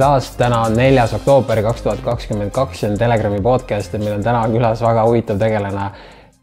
[0.00, 4.14] taas, täna on neljas oktoober kaks tuhat kakskümmend kaks, see on Telegrami podcast ja meil
[4.16, 5.90] on täna külas väga huvitav tegelane.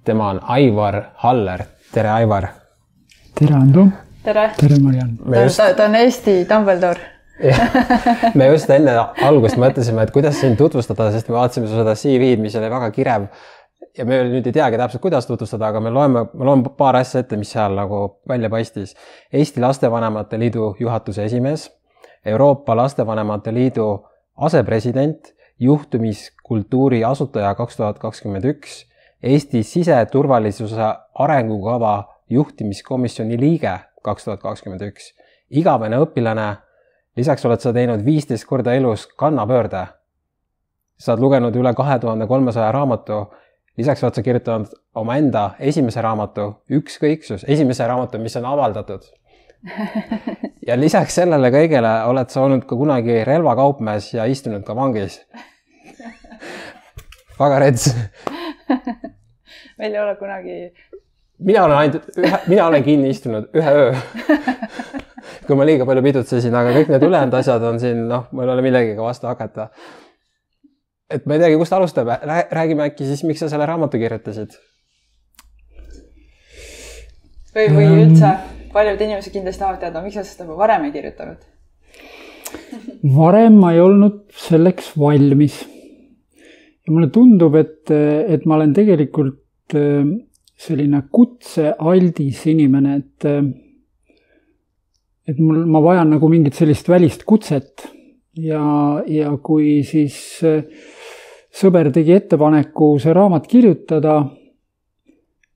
[0.05, 2.47] tema on Aivar Haller, tere Aivar.
[3.39, 3.87] tere Ando.
[4.23, 4.51] tere.
[4.59, 5.17] tere Mariann.
[5.43, 5.61] just...
[5.77, 6.99] ta, on Eesti Dumbledore
[8.35, 8.93] me just enne
[9.25, 13.27] algust mõtlesime, et kuidas sind tutvustada, sest me vaatasime seda CV-d, mis oli väga kirev.
[13.97, 17.25] ja me nüüd ei teagi täpselt, kuidas tutvustada, aga me loeme, ma loen paar asja
[17.25, 18.93] ette, mis seal nagu välja paistis.
[19.33, 21.71] Eesti Lastevanemate Liidu juhatuse esimees,
[22.25, 24.07] Euroopa Lastevanemate Liidu
[24.37, 28.85] asepresident, juhtumiskultuuri asutaja kaks tuhat kakskümmend üks,
[29.23, 35.13] Eesti siseturvalisuse arengukava juhtimiskomisjoni liige kaks tuhat kakskümmend üks,
[35.49, 36.51] igavene õpilane
[37.17, 39.87] lisaks oled sa teinud viisteist korda elus kannapöörde.
[40.97, 43.33] sa oled lugenud üle kahe tuhande kolmesaja raamatu.
[43.77, 49.01] lisaks oled sa kirjutanud omaenda esimese raamatu Ükskõiksus, esimese raamatu, mis on avaldatud.
[50.67, 55.19] ja lisaks sellele kõigele oled sa olnud ka kunagi relvakaupmees ja istunud ka vangis.
[57.41, 57.91] väga rets
[59.77, 60.55] meil ei ole kunagi.
[61.39, 63.93] mina olen ainult ühe, mina olen kinni istunud ühe öö
[65.47, 68.53] kui ma liiga palju pidutsesin, aga kõik need ülejäänud asjad on siin, noh, mul ei
[68.55, 69.69] ole millegagi vastu hakata.
[71.09, 72.17] et ma ei teagi, kust alustame,
[72.51, 74.57] räägime äkki siis, miks sa selle raamatu kirjutasid?
[77.55, 78.33] või, või üldse,
[78.77, 81.45] paljud inimesed kindlasti tahavad teada, miks sa seda varem ei kirjutanud
[83.15, 85.59] varem ma ei olnud selleks valmis.
[86.87, 90.07] ja mulle tundub, et, et ma olen tegelikult äh,
[90.57, 93.41] selline kutsealdis inimene, et äh,
[95.27, 97.83] et mul, ma vajan nagu mingit sellist välist kutset
[98.39, 100.15] ja, ja kui siis
[100.47, 100.63] äh,
[101.51, 104.21] sõber tegi ettepaneku see raamat kirjutada,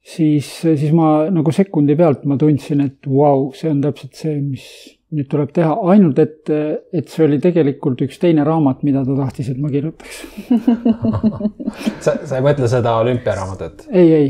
[0.01, 4.39] siis, siis ma nagu sekundi pealt ma tundsin, et vau wow,, see on täpselt see,
[4.41, 4.66] mis
[5.12, 6.50] nüüd tuleb teha, ainult et,
[6.95, 10.22] et see oli tegelikult üks teine raamat, mida ta tahtis, et ma kirjutaks
[12.06, 13.89] sa, sa ei mõtle seda olümpiaraamatut?
[13.91, 14.29] ei, ei,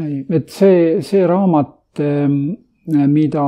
[0.00, 2.38] ei, et see, see raamat ähm,
[2.86, 3.44] mida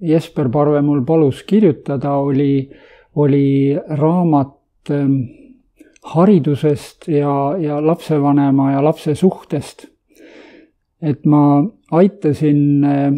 [0.00, 2.68] Jesper Parve mul palus kirjutada, oli,
[3.16, 5.16] oli raamat ähm,
[6.14, 9.86] haridusest ja, ja lapsevanema ja lapse suhtest.
[11.04, 11.60] Et ma
[11.92, 13.12] aitasin äh,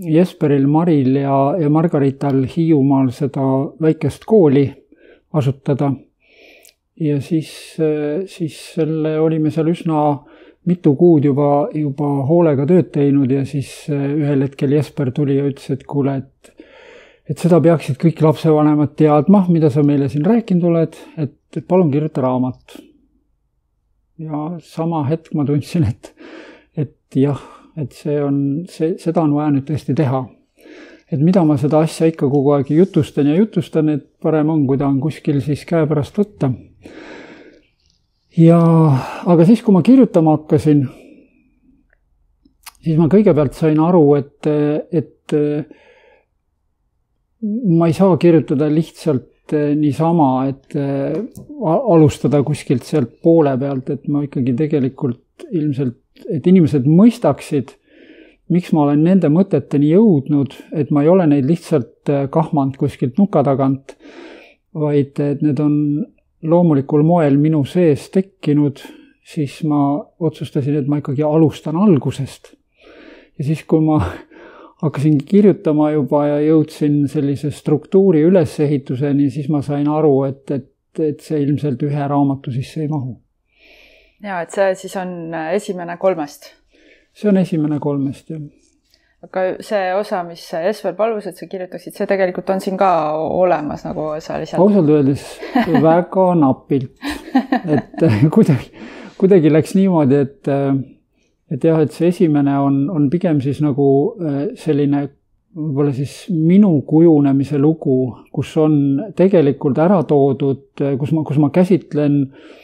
[0.00, 3.42] Jesperil, Maril ja, ja Margarital Hiiumaal seda
[3.80, 4.68] väikest kooli
[5.32, 5.92] asutada.
[7.00, 10.20] ja siis, äh, siis selle olime seal üsna
[10.68, 15.48] mitu kuud juba, juba hoolega tööd teinud ja siis äh, ühel hetkel Jesper tuli ja
[15.48, 16.66] ütles, et kuule, et
[17.30, 22.24] et seda peaksid kõik lapsevanemad teadma, mida sa meile siin rääkinud oled, et, palun kirjuta
[22.24, 22.80] raamat.
[24.20, 26.10] ja sama hetk ma tundsin, et,
[26.76, 27.40] et jah,
[27.80, 28.36] et see on,
[28.70, 30.26] see, seda on vaja nüüd tõesti teha.
[31.10, 34.78] et mida ma seda asja ikka kogu aeg jutustan ja jutustan, et parem on, kui
[34.78, 36.52] ta on kuskil siis käepärast võtta
[38.38, 38.60] ja,
[39.26, 40.84] aga siis, kui ma kirjutama hakkasin,
[42.84, 44.50] siis ma kõigepealt sain aru, et,
[44.94, 45.34] et
[47.80, 50.76] ma ei saa kirjutada lihtsalt niisama, et
[51.66, 57.76] alustada kuskilt sealt poole pealt, et ma ikkagi tegelikult ilmselt, et inimesed mõistaksid,
[58.50, 63.44] miks ma olen nende mõteteni jõudnud, et ma ei ole neid lihtsalt kahmanud kuskilt nuka
[63.46, 63.94] tagant,
[64.74, 65.76] vaid et need on
[66.42, 68.80] loomulikul moel minu sees tekkinud,
[69.26, 72.54] siis ma otsustasin, et ma ikkagi alustan algusest.
[73.38, 74.00] ja siis, kui ma
[74.82, 81.20] hakkasin kirjutama juba ja jõudsin sellise struktuuri ülesehituseni, siis ma sain aru, et, et, et
[81.20, 83.18] see ilmselt ühe raamatu sisse ei mahu.
[84.22, 86.52] Ja et see siis on esimene kolmest?
[87.14, 88.40] see on esimene kolmest, jah
[89.20, 92.90] aga see osa, mis Esvel palus, et sa kirjutaksid, see tegelikult on siin ka
[93.20, 94.62] olemas, nagu sa lihtsalt.
[94.64, 95.26] ausalt öeldes
[95.84, 96.94] väga napilt,
[97.60, 98.70] et kuidagi,
[99.20, 100.52] kuidagi läks niimoodi, et,
[101.52, 105.04] et jah, et see esimene on, on pigem siis nagu äh, selline
[105.50, 108.74] võib-olla siis minu kujunemise lugu, kus on
[109.18, 112.60] tegelikult ära toodud, kus ma, kus ma käsitlen äh,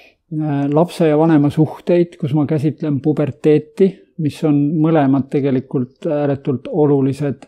[0.72, 3.92] lapse ja vanema suhteid, kus ma käsitlen puberteeti
[4.22, 7.46] mis on mõlemad tegelikult ääretult olulised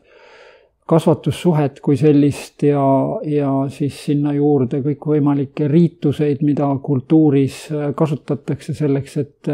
[0.89, 2.83] kasvatussuhet kui sellist ja,
[3.29, 7.67] ja siis sinna juurde kõikvõimalikke riituseid, mida kultuuris
[7.97, 9.51] kasutatakse selleks, et,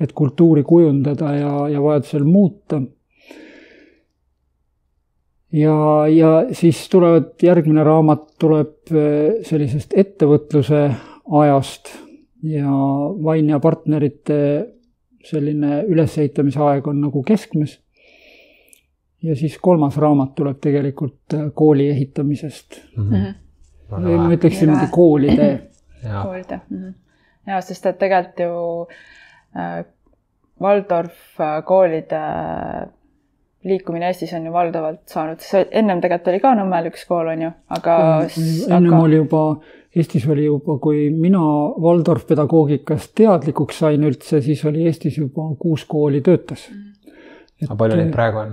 [0.00, 2.82] et kultuuri kujundada ja, ja vajadusel muuta.
[5.52, 5.78] ja,
[6.10, 8.94] ja siis tulevad, järgmine raamat tuleb
[9.46, 10.84] sellisest ettevõtluse
[11.38, 12.07] ajast
[12.42, 12.70] ja
[13.24, 14.38] Vain ja partnerite
[15.24, 17.80] selline ülesehitamise aeg on nagu keskmes.
[19.22, 23.10] ja siis kolmas raamat tuleb tegelikult äh, kooli ehitamisest mm.
[23.10, 23.34] -hmm.
[23.90, 25.70] või ma ütleks niimoodi koolitee.
[26.26, 26.94] koolitee -hmm.
[27.46, 28.86] ja sest et tegelikult ju
[29.56, 29.84] äh,
[30.60, 32.22] Waldorf äh, koolide
[33.64, 37.50] liikumine Eestis on ju valdavalt saanud, ennem tegelikult oli ka Nõmmel üks kool, on ju,
[37.74, 37.96] aga.
[38.70, 39.02] ennem aga...
[39.02, 39.42] oli juba,
[39.96, 41.40] Eestis oli juba, kui mina
[41.80, 46.66] Waldorf pedagoogikast teadlikuks sain üldse, siis oli Eestis juba kuus kooli töötas.
[47.64, 48.52] aga palju neid praegu on?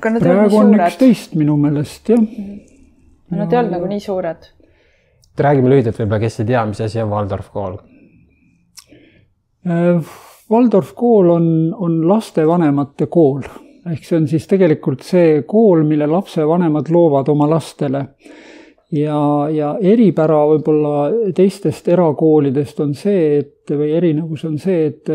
[0.00, 2.56] praegu on üksteist minu meelest, jah mm.
[3.30, 4.48] no nad ei olnud nagu nii suured.
[5.38, 7.78] räägime lühidalt võib-olla, kes ei tea, mis asi on Waldorf kool?
[9.68, 10.18] Äh,
[10.50, 13.44] Waldorf kool on, on lastevanemate kool
[13.92, 18.04] ehk see on siis tegelikult see kool, mille lapsevanemad loovad oma lastele.
[18.92, 19.20] Ja,
[19.52, 25.12] ja eripära võib-olla teistest erakoolidest on see, et või erinevus on see, et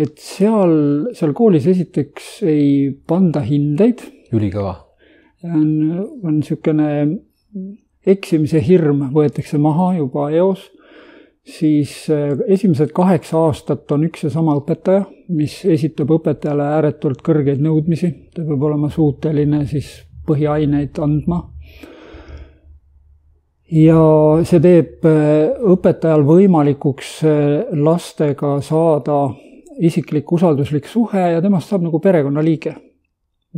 [0.00, 4.04] et seal, seal koolis esiteks ei panda hindeid.
[4.32, 4.76] ülikõva
[5.44, 5.70] on,
[6.22, 6.90] on niisugune
[8.06, 10.68] eksimise hirm võetakse maha juba eos,
[11.46, 15.04] siis äh, esimesed kaheksa aastat on üks ja sama õpetaja,
[15.34, 19.90] mis esitab õpetajale ääretult kõrgeid nõudmisi, ta peab olema suuteline siis
[20.28, 21.42] põhiaineid andma.
[23.70, 24.02] Ja
[24.44, 29.22] see teeb äh, õpetajal võimalikuks äh, lastega saada
[29.80, 32.74] isiklik usalduslik suhe ja temast saab nagu perekonnaliige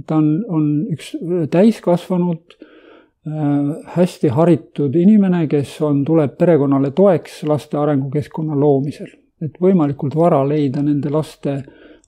[0.06, 1.12] ta on, on üks
[1.52, 9.10] täiskasvanud äh, hästi haritud inimene, kes on, tuleb perekonnale toeks laste arengukeskkonna loomisel.
[9.42, 11.56] et võimalikult vara leida nende laste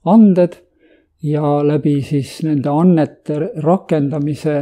[0.07, 0.55] anded
[1.23, 4.55] ja läbi siis nende annete rakendamise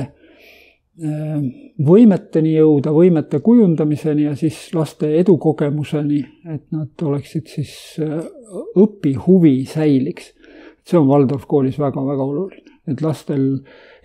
[0.94, 6.20] võimeteni jõuda, võimete kujundamiseni ja siis laste edukogemuseni,
[6.54, 7.74] et nad oleksid siis,
[8.04, 8.20] äh,
[8.78, 10.34] õpihuvi säiliks.
[10.84, 13.44] see on Waldorf koolis väga-väga oluline et lastel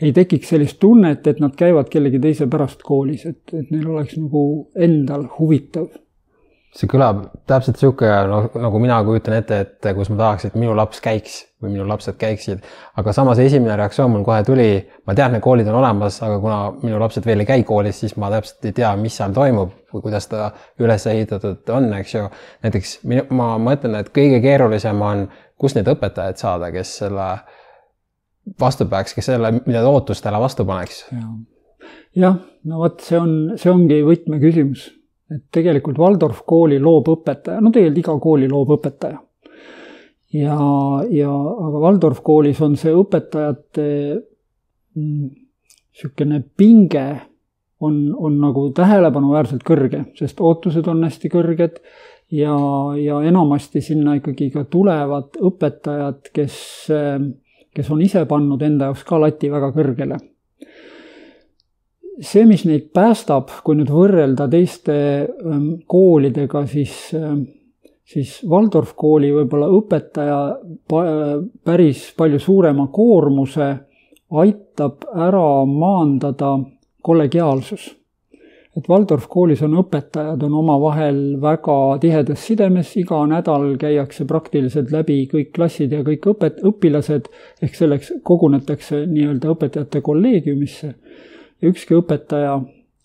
[0.00, 4.16] ei tekiks sellist tunnet, et nad käivad kellegi teise pärast koolis, et, et neil oleks
[4.20, 4.42] nagu
[4.78, 5.88] endal huvitav.
[6.76, 10.74] See kõlab täpselt niisugune no, nagu mina kujutan ette, et kus ma tahaks, et minu
[10.76, 12.62] laps käiks või minu lapsed käiksid,
[13.00, 14.68] aga samas esimene reaktsioon mul kohe tuli,
[15.08, 18.14] ma tean, need koolid on olemas, aga kuna minu lapsed veel ei käi koolis, siis
[18.20, 22.26] ma täpselt ei tea, mis seal toimub või kuidas ta üles ehitatud on, eks ju.
[22.66, 22.94] näiteks
[23.34, 25.26] ma mõtlen, et kõige keerulisem on,
[25.58, 27.30] kust neid õpetajaid saada, kes selle
[28.60, 31.02] vastu peaks, kes selle, mida ootustele vastu paneks.
[32.14, 34.92] jah, no vot, see on, see ongi võtmeküsimus.
[35.34, 39.18] Et tegelikult Waldorf kooli loob õpetaja, no tegelikult iga kooli loob õpetaja.
[40.36, 40.58] ja,
[41.14, 43.88] ja aga Waldorf koolis on see õpetajate
[44.98, 47.08] niisugune mm, pinge
[47.80, 51.82] on, on nagu tähelepanuväärselt kõrge, sest ootused on hästi kõrged
[52.34, 52.54] ja,
[52.98, 56.56] ja enamasti sinna ikkagi ka tulevad õpetajad, kes
[57.78, 60.18] kes on ise pannud enda jaoks ka lati väga kõrgele.
[62.20, 67.44] See, mis neid päästab, kui nüüd võrrelda teiste ähm, koolidega, siis, ähm,
[68.06, 70.40] siis Waldorf kooli võib-olla õpetaja
[71.64, 73.70] päris palju suurema koormuse
[74.42, 76.56] aitab ära maandada
[77.02, 77.92] kollegiaalsus
[78.78, 85.22] et Waldorf koolis on õpetajad, on omavahel väga tihedas sidemes, iga nädal käiakse praktiliselt läbi
[85.30, 87.30] kõik klassid ja kõik õpet-, õpilased,
[87.64, 90.92] ehk selleks kogunetakse nii-öelda õpetajate kolleegiumisse.
[91.62, 92.58] Ja ükski õpetaja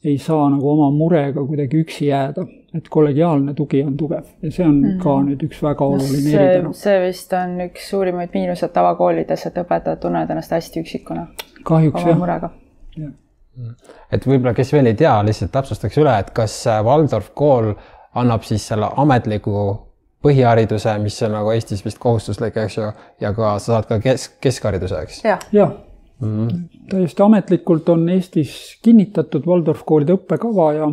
[0.03, 2.43] ei saa nagu oma murega kuidagi üksi jääda,
[2.75, 5.03] et kollegiaalne tugi on tugev ja see on mm -hmm.
[5.03, 6.73] ka nüüd üks väga oluline no eripära.
[6.73, 11.27] see vist on üks suurimaid miinuseid tavakoolides, et õpetajad tunnevad ennast hästi üksikuna.
[11.63, 12.51] kahjuks jah.
[12.97, 13.11] jah
[14.11, 17.73] et võib-olla, kes veel ei tea, lihtsalt täpsustaks üle, et kas äh, Waldorf kool
[18.15, 19.77] annab siis selle ametliku
[20.23, 22.91] põhihariduse, mis on nagu Eestis vist kohustuslik, eks ju,
[23.21, 25.39] ja ka sa saad ka kesk, keskhariduse, eks ja.?
[25.51, 25.73] jah
[26.19, 30.91] mm -hmm., täiesti ametlikult on Eestis kinnitatud Waldorf koolide õppekava ja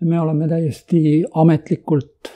[0.00, 2.32] me oleme täiesti ametlikult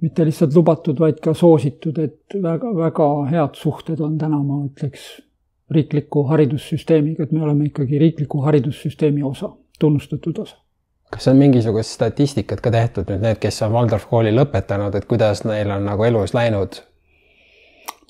[0.00, 5.08] mitte lihtsalt lubatud, vaid ka soositud, et väga-väga head suhted on täna, ma ütleks
[5.74, 10.56] riikliku haridussüsteemiga, et me oleme ikkagi riikliku haridussüsteemi osa, tunnustatud osa.
[11.10, 15.40] kas on mingisugust statistikat ka tehtud nüüd need, kes on Waldorf kooli lõpetanud, et kuidas
[15.48, 16.82] neil on nagu elus läinud?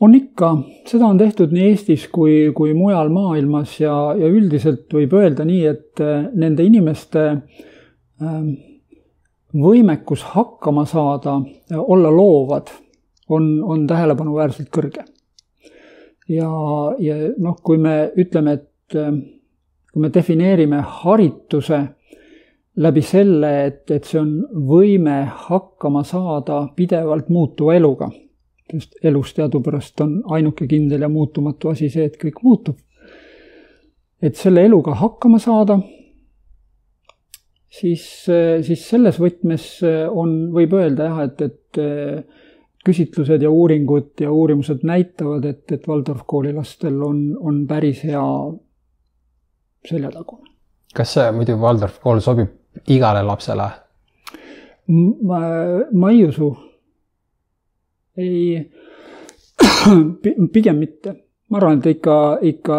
[0.00, 0.52] On ikka,
[0.86, 5.64] seda on tehtud nii Eestis kui, kui mujal maailmas ja, ja üldiselt võib öelda nii,
[5.66, 7.24] et äh, nende inimeste
[8.22, 8.52] ähm,
[9.58, 11.38] võimekus hakkama saada,
[11.78, 12.70] olla loovad,
[13.28, 15.04] on, on tähelepanuväärselt kõrge.
[16.28, 16.50] Ja,
[17.00, 19.12] ja noh, kui me ütleme, et äh,
[19.92, 21.80] kui me defineerime harituse
[22.78, 24.32] läbi selle, et, et see on
[24.68, 28.12] võime hakkama saada pidevalt muutuva eluga,
[28.72, 32.76] sest elus teadupärast on ainuke kindel ja muutumatu asi see, et kõik muutub.
[34.22, 35.78] et selle eluga hakkama saada
[37.70, 38.04] siis,
[38.66, 39.68] siis selles võtmes
[40.10, 41.80] on, võib öelda jah, et, et
[42.88, 48.22] küsitlused ja uuringud ja uurimused näitavad, et, et Waldorf kooli lastel on, on päris hea
[49.88, 50.48] seljatagune.
[50.94, 53.68] kas see muidu Waldorf kool sobib igale lapsele?
[54.88, 56.48] ma ei usu.
[58.18, 58.68] Ei,
[60.54, 61.14] pigem mitte.
[61.48, 62.78] ma arvan, et ikka, ikka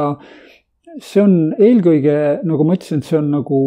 [0.97, 2.15] see on eelkõige,
[2.47, 3.59] nagu ma ütlesin, see on nagu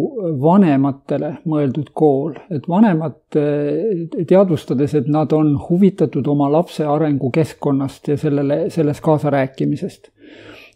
[0.42, 8.18] vanematele mõeldud kool, et vanemad eh, teadvustades, et nad on huvitatud oma lapse arengukeskkonnast ja
[8.20, 10.10] sellele, selles kaasarääkimisest,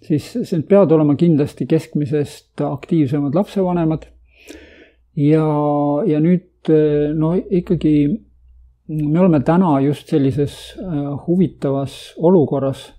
[0.07, 4.07] siis need peavad olema kindlasti keskmisest aktiivsemad lapsevanemad.
[5.17, 5.47] ja,
[6.07, 7.97] ja nüüd eh, no ikkagi
[8.89, 12.93] me oleme täna just sellises eh, huvitavas olukorras.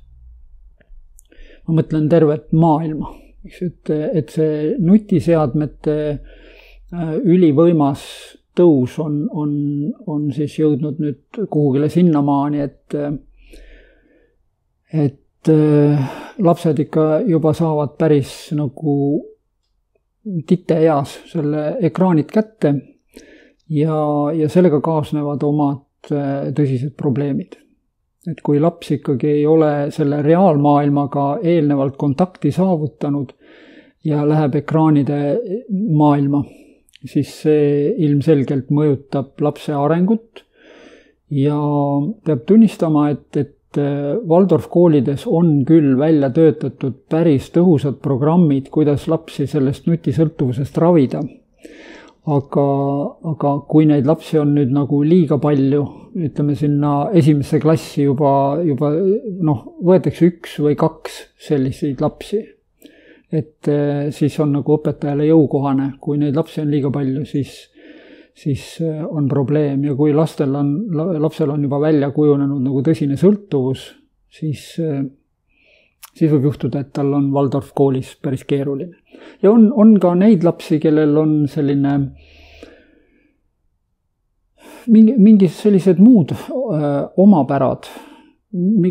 [1.67, 3.13] ma mõtlen tervet maailma
[3.47, 8.03] eks et, et see nutiseadmete äh, ülivõimas
[8.57, 9.53] tõus on, on,
[10.09, 12.97] on siis jõudnud nüüd kuhugile sinnamaani, et
[15.05, 18.95] et äh, lapsed ikka juba saavad päris nagu
[20.47, 22.73] titeeas selle ekraanid kätte
[23.69, 23.97] ja,
[24.35, 27.57] ja sellega kaasnevad omad äh, tõsised probleemid.
[28.27, 33.31] Et kui laps ikkagi ei ole selle reaalmaailmaga eelnevalt kontakti saavutanud
[34.07, 35.19] ja läheb ekraanide
[35.71, 36.43] maailma,
[37.07, 40.43] siis see ilmselgelt mõjutab lapse arengut.
[41.31, 41.59] Ja
[42.23, 43.79] peab tunnistama, et, et
[44.27, 51.21] Waldorf koolides on küll välja töötatud päris tõhusad programmid, kuidas lapsi sellest nutisõltuvusest ravida
[52.27, 52.65] aga,
[53.31, 55.83] aga kui neid lapsi on nüüd nagu liiga palju,
[56.27, 58.31] ütleme sinna esimesse klassi juba,
[58.65, 58.91] juba
[59.47, 62.43] noh, võetakse üks või kaks selliseid lapsi.
[63.27, 67.57] et eh, siis on nagu õpetajale jõukohane, kui neid lapsi on liiga palju, siis,
[68.31, 70.73] siis eh, on probleem ja kui lastel on,
[71.19, 73.83] lapsel on juba välja kujunenud nagu tõsine sõltuvus,
[74.31, 75.01] siis eh,
[76.17, 78.95] siis võib juhtuda, et tal on Waldorf koolis päris keeruline.
[79.43, 81.93] Ja on, on ka neid lapsi, kellel on selline
[84.87, 87.89] mingi, mingid sellised muud öö, omapärad,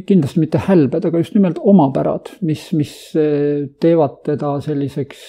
[0.06, 2.92] kindlasti mitte hälbed, aga just nimelt omapärad, mis, mis
[3.80, 5.23] teevad teda selliseks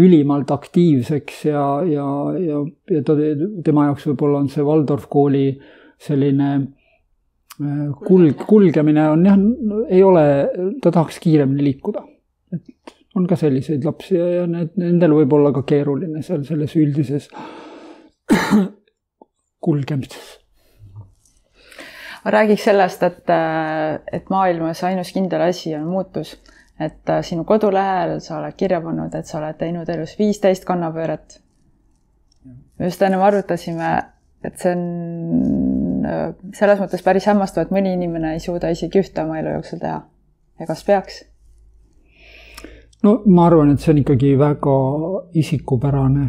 [0.00, 2.08] ülimalt aktiivseks ja, ja,
[2.40, 3.16] ja, ja ta,
[3.64, 5.48] tema jaoks võib-olla on see Waldorf kooli
[6.00, 6.50] selline
[8.06, 9.42] kulg, kulgemine on jah,
[9.92, 10.24] ei ole,
[10.80, 12.04] ta tahaks kiiremini liikuda.
[12.54, 16.76] et on ka selliseid lapsi ja, ja need, nendel võib olla ka keeruline seal selles
[16.78, 17.28] üldises
[19.66, 20.36] kulgemises.
[22.24, 23.34] räägiks sellest, et,
[24.12, 26.36] et maailmas ainus kindel asi on muutus.
[26.80, 31.40] et sinu kodulehel sa oled kirja pannud, et sa oled teinud elus viisteist kannapööret.
[32.78, 33.96] just ennem arutasime,
[34.44, 34.86] et see on
[36.00, 39.82] Äh, selles mõttes päris hämmastav, et mõni inimene ei suuda isegi ühte oma elu jooksul
[39.82, 40.00] teha.
[40.60, 41.20] ja kas peaks?
[43.02, 44.76] No ma arvan, et see on ikkagi väga
[45.40, 46.28] isikupärane.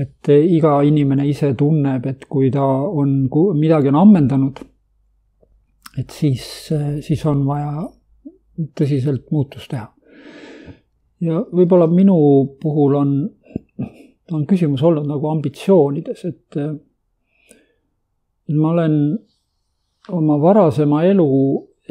[0.00, 3.24] et iga inimene ise tunneb, et kui ta on,
[3.58, 4.60] midagi on ammendanud,
[5.98, 6.44] et siis,
[7.02, 7.88] siis on vaja
[8.78, 9.88] tõsiselt muutust teha.
[11.26, 12.20] ja võib-olla minu
[12.62, 13.16] puhul on,
[14.30, 16.60] on küsimus olnud nagu ambitsioonides, et
[18.54, 18.96] ma olen
[20.14, 21.28] oma varasema elu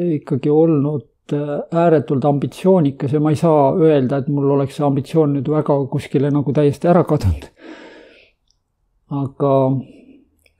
[0.00, 5.50] ikkagi olnud ääretult ambitsioonikas ja ma ei saa öelda, et mul oleks see ambitsioon nüüd
[5.50, 7.48] väga kuskile nagu täiesti ära kadunud.
[9.10, 9.54] aga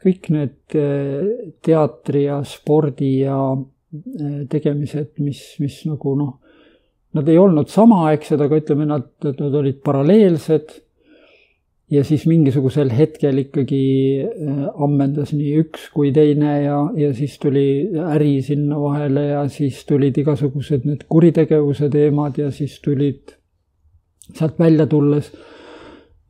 [0.05, 1.27] kõik need äh,
[1.63, 6.37] teatri ja spordi ja äh, tegemised, mis, mis nagu noh,
[7.17, 10.79] nad ei olnud samaaegsed, aga ütleme, nad, nad olid paralleelsed
[11.91, 13.83] ja siis mingisugusel hetkel ikkagi
[14.23, 17.67] äh, ammendas nii üks kui teine ja, ja siis tuli
[18.15, 23.35] äri sinna vahele ja siis tulid igasugused need kuritegevuse teemad ja siis tulid
[24.31, 25.33] sealt välja tulles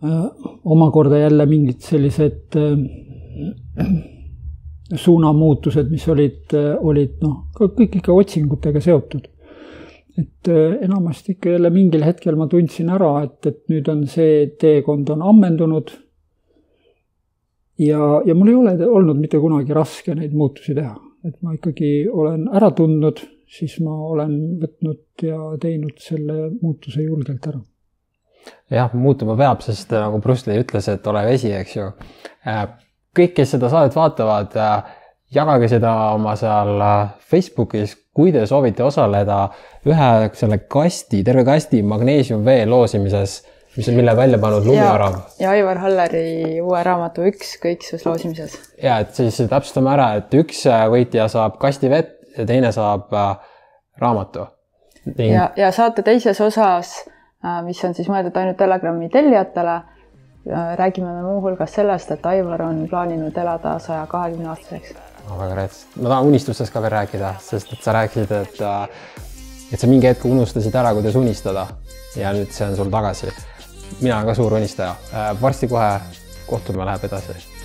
[0.04, 0.24] äh,
[0.64, 3.84] omakorda jälle mingid sellised äh,
[5.04, 6.50] suunamuutused, mis olid,
[6.82, 9.28] olid noh, kõik ikka otsingutega seotud
[10.18, 14.46] et äh, enamasti ikka jälle mingil hetkel ma tundsin ära, et, et nüüd on see
[14.60, 15.92] teekond on ammendunud.
[17.78, 22.08] ja, ja mul ei ole olnud mitte kunagi raske neid muutusi teha, et ma ikkagi
[22.12, 27.60] olen ära tundnud, siis ma olen võtnud ja teinud selle muutuse julgelt ära.
[28.70, 31.90] jah, muutuma peab, sest nagu Bruce Lee ütles, et ole vesi, eks ju.
[32.48, 32.64] Äh,
[33.16, 34.96] kõik, kes seda saadet vaatavad, äh,
[35.34, 36.82] jagage seda oma seal
[37.30, 39.44] Facebookis, kui te soovite osaleda
[39.86, 43.40] ühe selle kasti, terve kasti magneesiumvee loosimises
[43.76, 45.14] mis on, mille välja pannud Lumiarav.
[45.38, 48.56] ja Aivar Halleri uue raamatu Ükskõiksus loosimises.
[48.82, 53.36] ja et siis täpsustame ära, et üks võitja saab kasti vett ja teine saab äh,
[53.98, 54.46] raamatu.
[55.18, 56.94] ja, ja saate teises osas,
[57.44, 62.62] äh, mis on siis mõeldud ainult Telegrami tellijatele, äh, räägime me muuhulgas sellest, et Aivar
[62.62, 65.09] on plaaninud elada saja kahekümne aastaseks.
[65.28, 68.60] Väga rets, ma tahan unistustest ka veel rääkida, sest et sa rääkisid, et
[69.70, 71.68] et sa mingi hetk unustasid ära, kuidas unistada.
[72.18, 73.30] Ja nüüd see on sul tagasi.
[74.00, 74.96] Mina olen ka suur unistaja.
[75.40, 75.92] varsti kohe
[76.46, 77.59] kohtumine läheb edasi